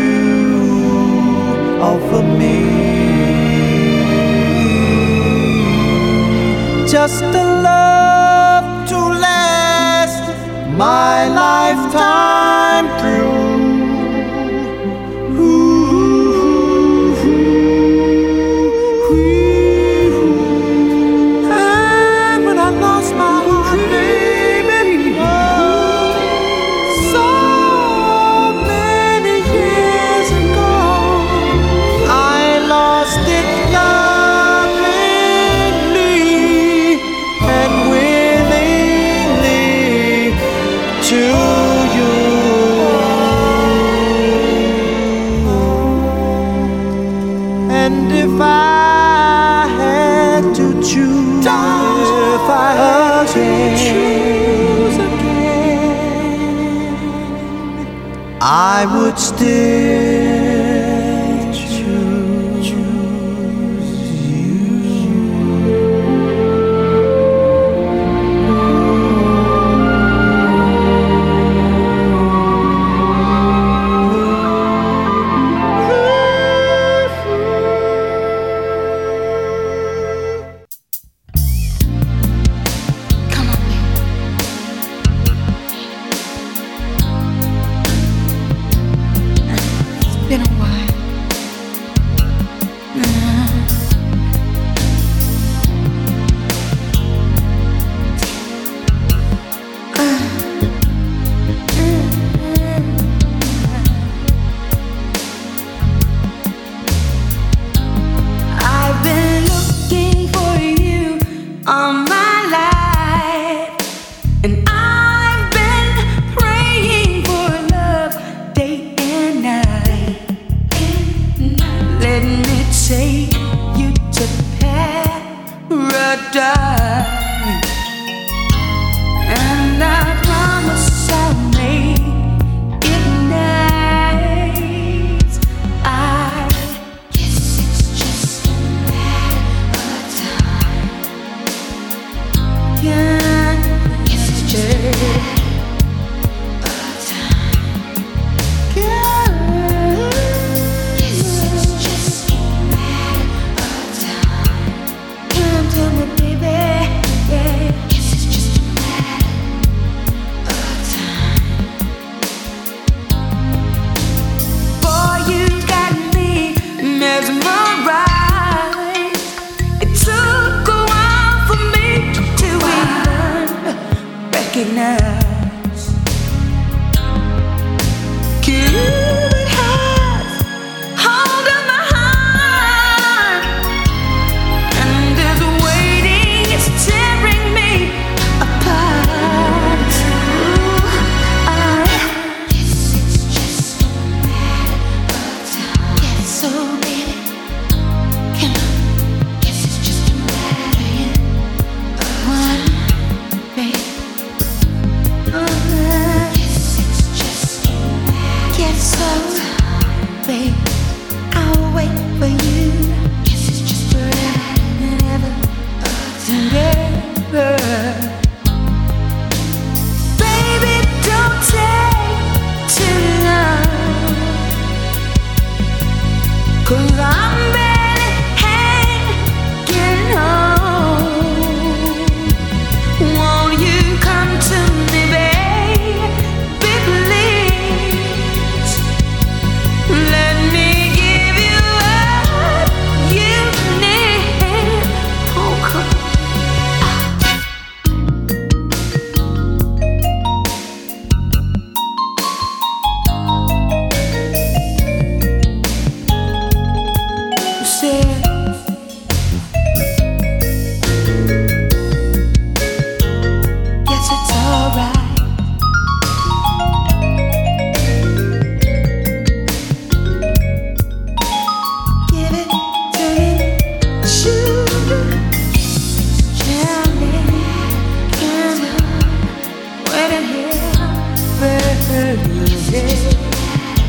[1.81, 2.57] offer me?
[6.87, 10.23] Just a love to last
[10.77, 12.34] my lifetime
[58.77, 59.74] I would still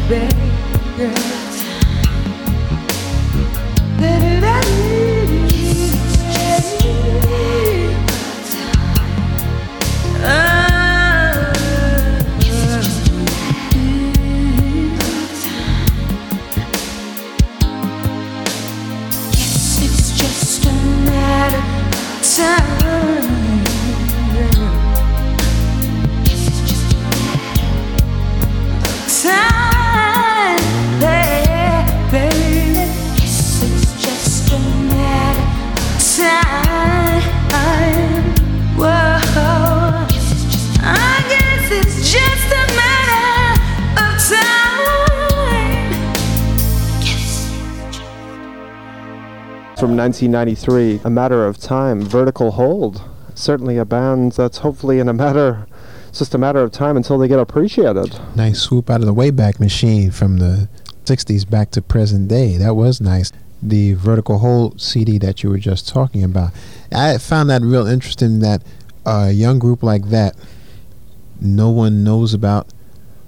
[0.09, 1.26] baby.
[50.11, 53.03] 1993, A Matter of Time, Vertical Hold.
[53.35, 55.67] Certainly a band that's hopefully in a matter,
[56.09, 58.17] it's just a matter of time until they get appreciated.
[58.37, 60.69] Nice swoop out of the Wayback Machine from the
[61.07, 62.57] 60s back to present day.
[62.57, 63.33] That was nice.
[63.61, 66.53] The Vertical Hold CD that you were just talking about.
[66.93, 68.63] I found that real interesting that
[69.05, 70.37] a young group like that,
[71.41, 72.69] no one knows about,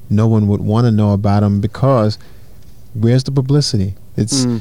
[0.09, 2.19] no one would want to know about them because
[2.95, 3.97] where's the publicity?
[4.17, 4.61] It's, Mm.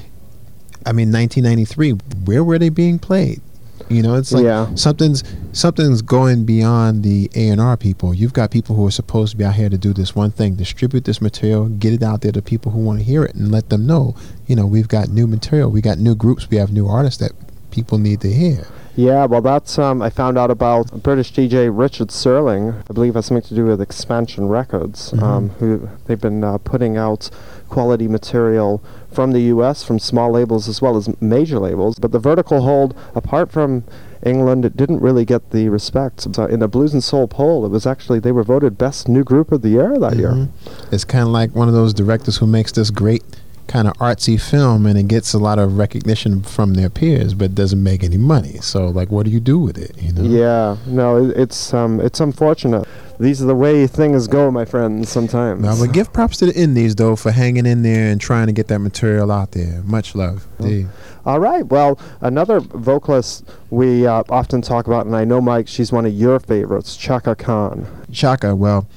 [0.85, 1.91] I mean, 1993.
[2.25, 3.41] Where were they being played?
[3.89, 4.67] You know, it's like Yeah.
[4.75, 5.23] something's
[5.53, 8.13] something's going beyond the A and R people.
[8.13, 10.55] You've got people who are supposed to be out here to do this one thing,
[10.55, 13.51] distribute this material, get it out there to people who want to hear it, and
[13.51, 14.15] let them know.
[14.45, 17.31] You know, we've got new material, we got new groups, we have new artists that
[17.71, 18.67] people need to hear.
[18.95, 22.73] Yeah, well, that's um, I found out about British DJ Richard Searling.
[22.89, 26.97] I believe has something to do with Expansion Records, um, who they've been uh, putting
[26.97, 27.29] out
[27.69, 29.83] quality material from the U.S.
[29.83, 31.97] from small labels as well as major labels.
[31.99, 33.83] But the Vertical Hold, apart from
[34.23, 36.33] England, it didn't really get the respect.
[36.35, 39.23] So in the Blues and Soul poll, it was actually they were voted best new
[39.23, 40.31] group of the year that year.
[40.31, 40.49] Mhm.
[40.91, 43.23] It's kind of like one of those directors who makes this great
[43.67, 47.53] kind of artsy film and it gets a lot of recognition from their peers but
[47.53, 48.57] doesn't make any money.
[48.61, 50.23] So like what do you do with it, you know?
[50.23, 52.87] Yeah, no, it, it's um, it's unfortunate.
[53.19, 55.09] These are the way things go, my friends.
[55.09, 55.61] Sometimes.
[55.61, 58.53] No, but give props to the indies though for hanging in there and trying to
[58.53, 59.81] get that material out there.
[59.83, 60.47] Much love.
[60.59, 60.87] Indeed.
[61.25, 61.65] All right.
[61.65, 66.13] Well, another vocalist we uh, often talk about, and I know, Mike, she's one of
[66.13, 67.85] your favorites, Chaka Khan.
[68.11, 68.87] Chaka, well,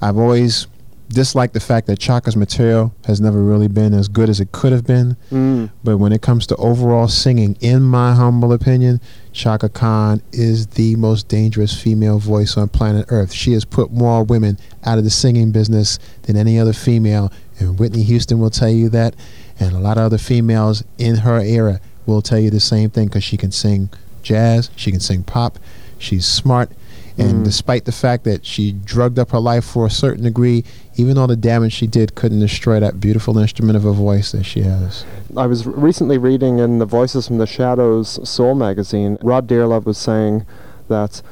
[0.00, 0.66] I've always
[1.10, 4.72] disliked the fact that Chaka's material has never really been as good as it could
[4.72, 5.16] have been.
[5.30, 5.70] Mm.
[5.82, 9.00] But when it comes to overall singing, in my humble opinion,
[9.32, 13.32] Chaka Khan is the most dangerous female voice on planet Earth.
[13.32, 17.78] She has put more women out of the singing business than any other female, and
[17.78, 19.14] Whitney Houston will tell you that,
[19.58, 23.08] and a lot of other females in her era will tell you the same thing
[23.08, 23.90] because she can sing
[24.22, 25.58] jazz, she can sing pop,
[25.98, 26.70] she's smart,
[27.20, 27.44] and Mm.
[27.44, 30.64] despite the fact that she drugged up her life for a certain degree,
[30.96, 34.44] even all the damage she did couldn't destroy that beautiful instrument of a voice that
[34.44, 35.04] she has.
[35.36, 39.98] I was recently reading in the Voices from the Shadows Soul magazine, Rod Dearlove was
[39.98, 40.46] saying
[40.88, 41.22] that,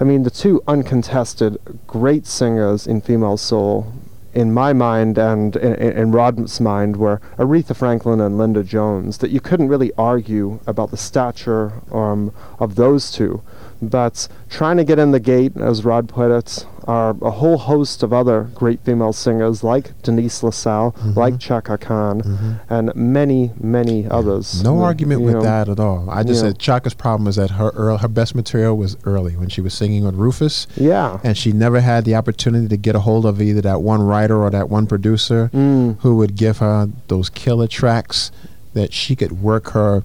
[0.00, 3.92] I mean, the two uncontested great singers in female soul,
[4.34, 9.18] in my mind and in, in, in Rod's mind, were Aretha Franklin and Linda Jones.
[9.18, 13.42] That you couldn't really argue about the stature um, of those two.
[13.80, 18.02] But trying to get in the gate, as Rod put it, are a whole host
[18.02, 24.62] of other great female singers like Denise LaSalle, like Chaka Khan, and many, many others.
[24.64, 25.42] No argument with know.
[25.42, 26.08] that at all.
[26.08, 26.48] I just Yeah.
[26.50, 29.74] said Chaka's problem is that her earl, her best material was early when she was
[29.74, 31.18] singing with Rufus, Yeah.
[31.22, 34.42] and she never had the opportunity to get a hold of either that one writer
[34.42, 35.96] or that one producer Mm.
[36.00, 38.30] who would give her those killer tracks
[38.72, 40.04] that she could work her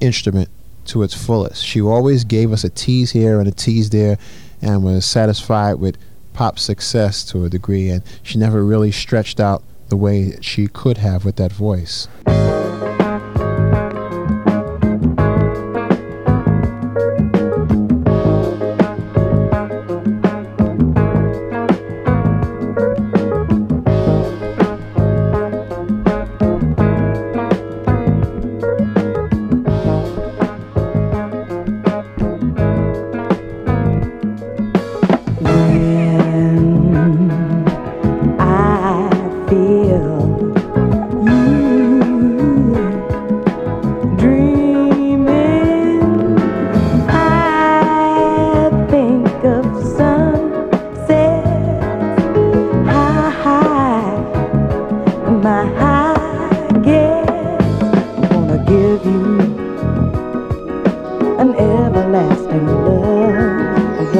[0.00, 0.48] instrument
[0.88, 1.64] to its fullest.
[1.64, 4.18] She always gave us a tease here and a tease there,
[4.60, 5.96] and was satisfied with
[6.32, 10.98] pop success to a degree, and she never really stretched out the way she could
[10.98, 12.08] have with that voice.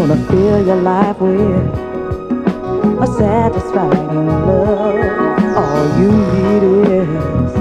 [0.09, 1.75] Wanna fill your life with
[3.03, 5.57] a satisfying love.
[5.57, 7.58] All you need is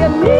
[0.00, 0.39] you need.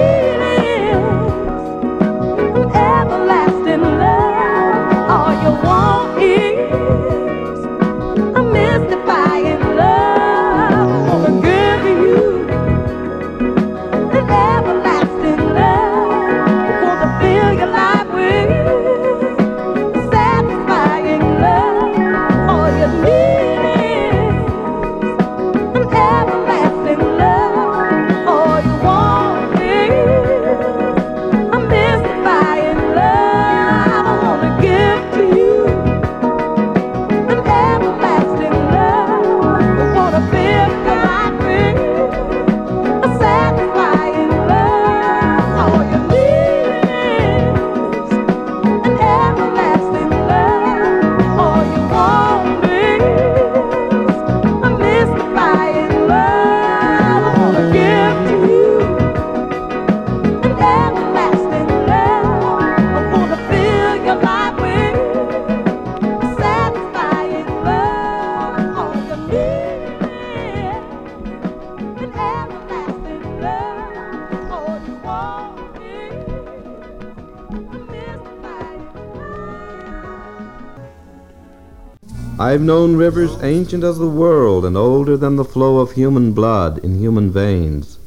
[82.50, 86.78] I've known rivers ancient as the world and older than the flow of human blood
[86.78, 88.00] in human veins.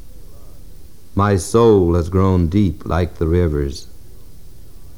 [1.14, 3.86] My soul has grown deep like the rivers.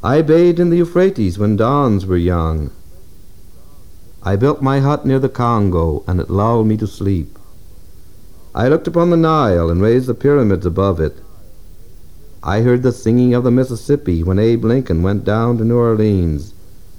[0.02, 2.72] I bathed in the Euphrates when dawns were young.
[4.20, 7.38] I built my hut near the Congo, and it lulled me to sleep.
[8.52, 11.18] I looked upon the Nile and raised the pyramids above it.
[12.42, 16.52] I heard the singing of the Mississippi when Abe Lincoln went down to New Orleans,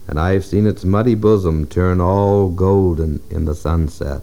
[0.07, 4.21] and I've seen its muddy bosom turn all golden in the sunset.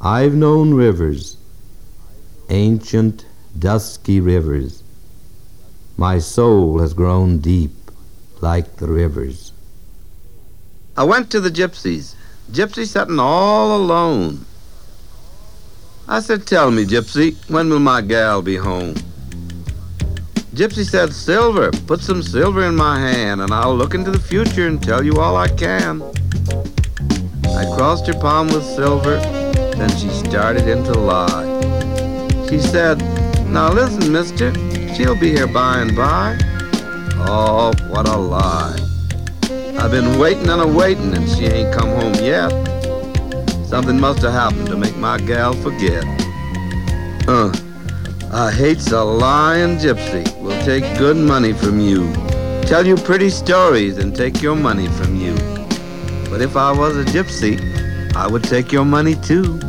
[0.00, 1.36] I've known rivers,
[2.48, 3.24] ancient,
[3.56, 4.82] dusky rivers.
[5.96, 7.70] My soul has grown deep
[8.40, 9.52] like the rivers.
[10.96, 12.14] I went to the gypsies.
[12.50, 14.44] Gypsy sitting all alone.
[16.08, 18.96] I said, Tell me, Gypsy, when will my gal be home?
[20.54, 24.66] Gypsy said, Silver, put some silver in my hand, and I'll look into the future
[24.66, 26.02] and tell you all I can.
[27.46, 31.48] I crossed her palm with silver, then she started in to lie.
[32.50, 32.98] She said,
[33.48, 34.52] Now listen, mister,
[34.94, 36.36] she'll be here by and by.
[37.26, 38.76] Oh, what a lie.
[39.78, 42.50] I've been waiting and a waiting, and she ain't come home yet.
[43.66, 46.04] Something must have happened to make my gal forget.
[47.26, 47.50] Uh,
[48.32, 50.24] Uh, I hates a lying gypsy.
[50.40, 52.10] Will take good money from you.
[52.62, 55.34] Tell you pretty stories and take your money from you.
[56.30, 57.60] But if I was a gypsy,
[58.16, 59.60] I would take your money too.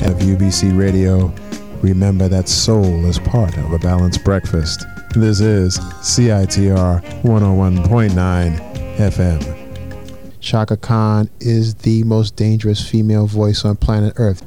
[0.00, 1.30] At UBC Radio,
[1.82, 4.86] remember that soul is part of a balanced breakfast.
[5.14, 10.38] This is CITR 101.9 FM.
[10.38, 14.44] Chaka Khan is the most dangerous female voice on planet Earth.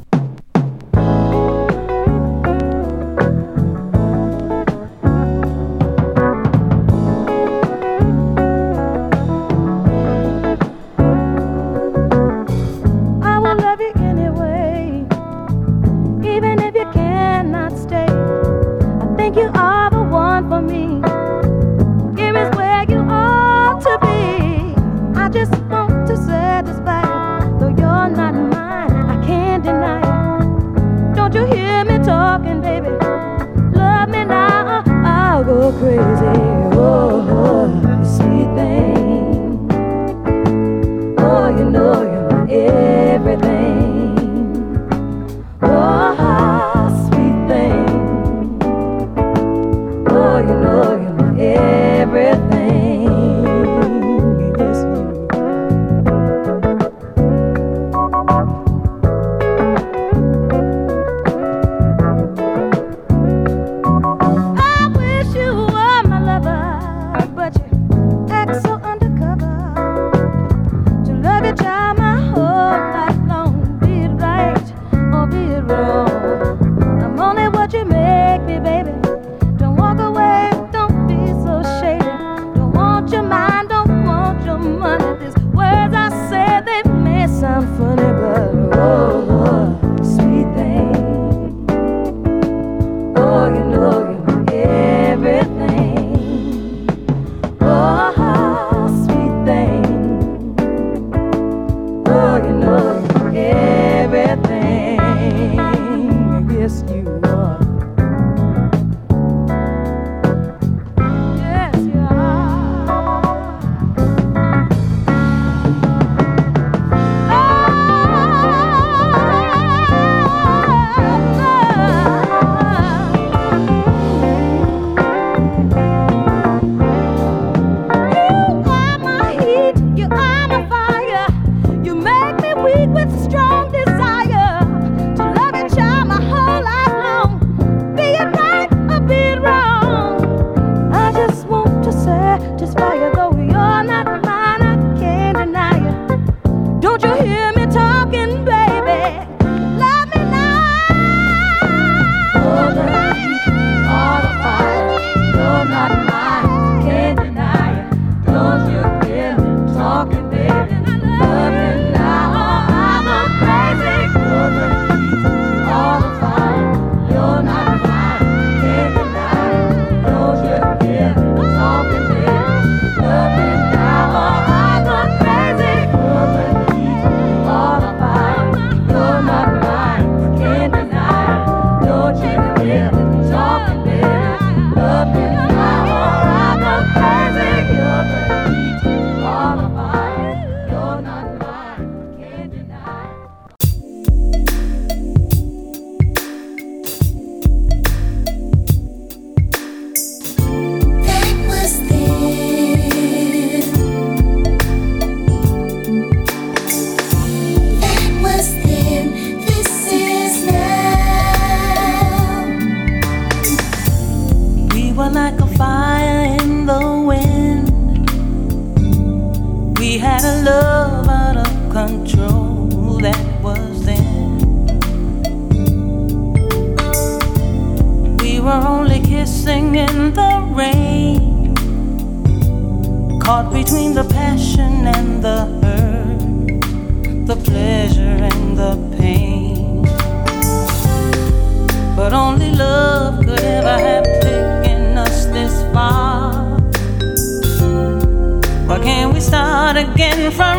[249.78, 250.51] Again from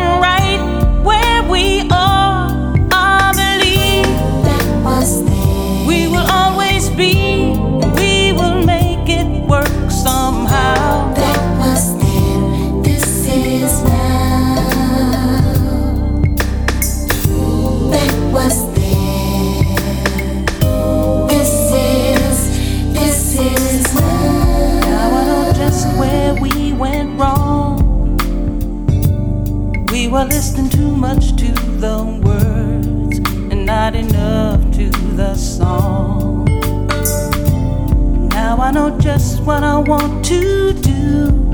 [39.45, 41.51] what I want to do.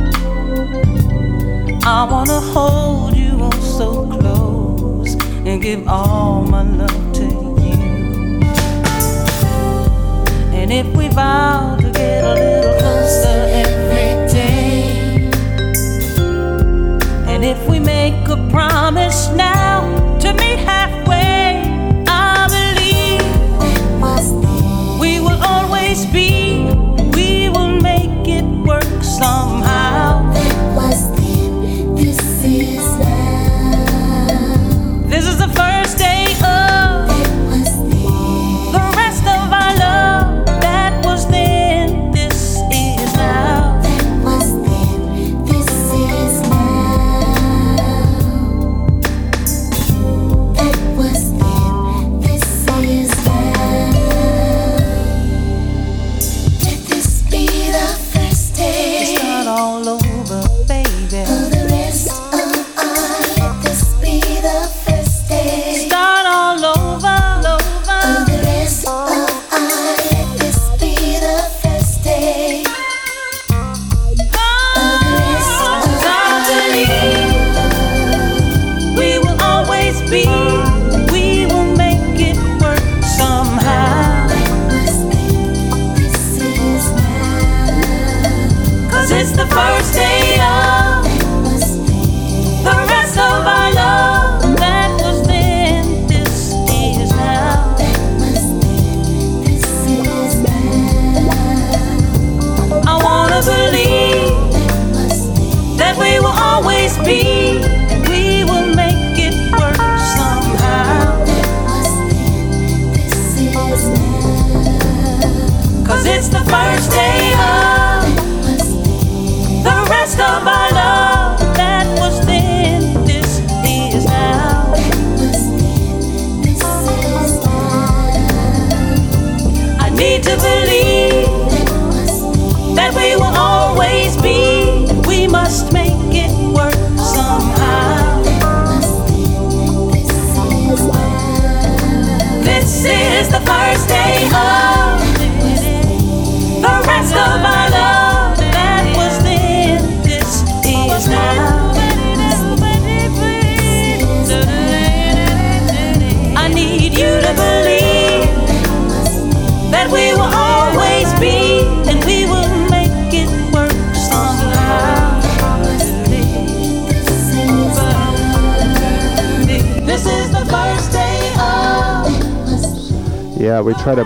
[1.84, 5.16] I wanna hold you oh so close
[5.48, 8.42] and give all my love to you.
[10.54, 15.32] And if we vow to get a little closer every day,
[17.28, 19.59] and if we make a promise now
[29.20, 29.49] work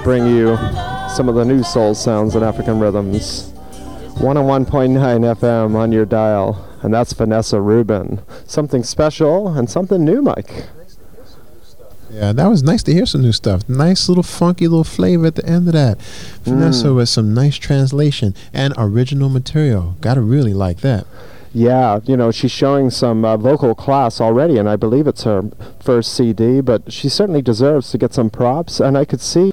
[0.04, 0.58] bring you
[1.16, 3.54] some of the new soul sounds and African rhythms.
[4.16, 4.66] 101.9
[4.98, 8.22] FM on your dial, and that's Vanessa Rubin.
[8.46, 10.66] Something special and something new, Mike.
[12.12, 13.68] Yeah, that was nice to hear some new stuff.
[13.68, 16.00] Nice little funky little flavor at the end of that.
[16.44, 19.96] Vanessa with some nice translation and original material.
[20.02, 21.08] Gotta really like that.
[21.56, 25.52] Yeah, you know, she's showing some uh, vocal class already, and I believe it's her
[25.80, 28.80] first CD, but she certainly deserves to get some props.
[28.80, 29.52] And I could see,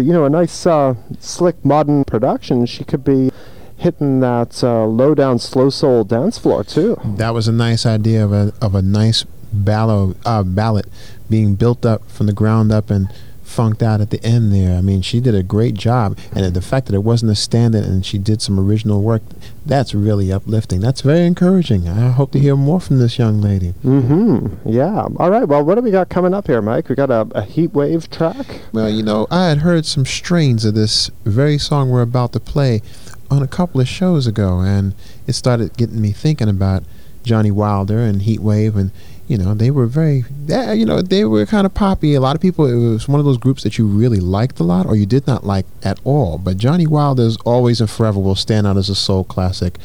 [0.00, 2.66] you know, a nice, uh, slick, modern production.
[2.66, 3.30] She could be
[3.76, 6.98] hitting that uh, low down, slow soul dance floor, too.
[7.04, 10.86] That was a nice idea of a of a nice ballad uh, ballad
[11.30, 13.08] being built up from the ground up and
[13.54, 14.76] funked out at the end there.
[14.76, 17.84] I mean, she did a great job, and the fact that it wasn't a standard
[17.84, 19.22] and she did some original work,
[19.64, 20.80] that's really uplifting.
[20.80, 21.88] That's very encouraging.
[21.88, 23.72] I hope to hear more from this young lady.
[23.84, 24.68] Mm-hmm.
[24.68, 25.06] Yeah.
[25.16, 25.46] All right.
[25.46, 26.88] Well, what do we got coming up here, Mike?
[26.88, 28.46] We got a, a heat wave track.
[28.72, 32.40] Well, you know, I had heard some strains of this very song we're about to
[32.40, 32.82] play
[33.30, 34.94] on a couple of shows ago, and
[35.26, 36.82] it started getting me thinking about
[37.22, 38.90] Johnny Wilder and Heatwave, and
[39.26, 42.14] you know they were very, you know they were kind of poppy.
[42.14, 44.64] A lot of people, it was one of those groups that you really liked a
[44.64, 46.38] lot, or you did not like at all.
[46.38, 49.78] But Johnny Wilder's always and forever will stand out as a soul classic,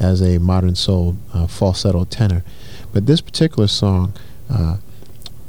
[0.00, 2.44] as a modern soul uh, falsetto tenor.
[2.92, 4.12] But this particular song.
[4.48, 4.76] Uh,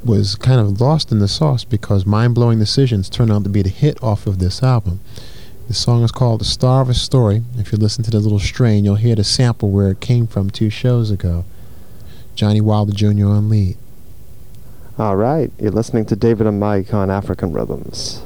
[0.03, 3.61] was kind of lost in the sauce because Mind Blowing Decisions turned out to be
[3.61, 5.02] the hit off of this album.
[5.68, 7.44] The song is called The Star of a Story.
[7.57, 10.49] If you listen to the little strain, you'll hear the sample where it came from
[10.49, 11.44] two shows ago.
[12.38, 13.26] Johnny Wilder Jr.
[13.26, 13.77] on lead.
[14.99, 18.22] All right, you're listening to David and Mike on African Rhythms.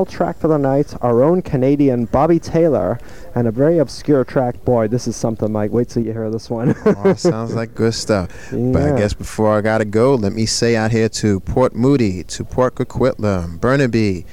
[0.00, 2.98] Final track for the night, our own Canadian Bobby Taylor,
[3.34, 4.64] and a very obscure track.
[4.64, 5.72] Boy, this is something, Mike.
[5.72, 6.74] Wait till you hear this one.
[6.86, 8.30] oh, sounds like good stuff.
[8.50, 12.24] But I guess before I gotta go, let me say out here to Port Moody,
[12.24, 14.24] to Port Coquitlam, Burnaby,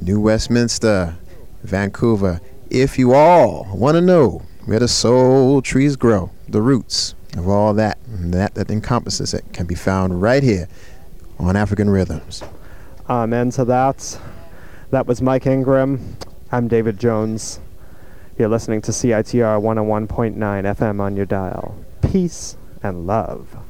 [0.00, 1.16] New Westminster,
[1.64, 2.40] Vancouver.
[2.70, 7.74] If you all want to know where the soul trees grow, the roots of all
[7.74, 10.68] that, and that that encompasses it, can be found right here
[11.40, 12.44] on African Rhythms.
[13.10, 14.20] Amen to that.
[14.90, 16.16] That was Mike Ingram.
[16.50, 17.60] I'm David Jones.
[18.38, 21.76] You're listening to CITR 101.9 FM on your dial.
[22.00, 23.67] Peace and love.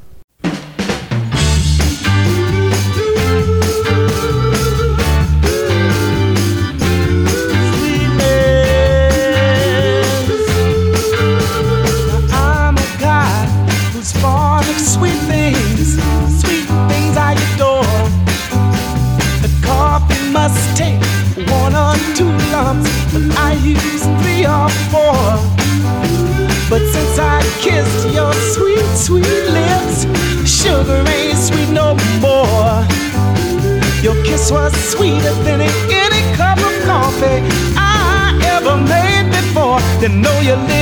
[20.49, 21.01] Must take
[21.61, 25.21] one or two lumps, but I use three or four.
[26.71, 29.99] But since I kissed your sweet, sweet lips,
[30.49, 31.89] sugar ain't sweet no
[32.25, 32.81] more.
[34.07, 37.41] Your kiss was sweeter than any cup of coffee
[37.77, 39.81] I ever made before.
[40.01, 40.78] You know your little